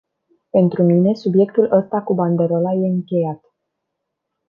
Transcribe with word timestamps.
Pentru 0.49 0.83
mine, 0.83 1.13
subiectul 1.13 1.71
ăsta 1.71 2.01
cu 2.01 2.13
banderola 2.13 2.71
e 2.71 2.87
încheiat. 2.87 3.53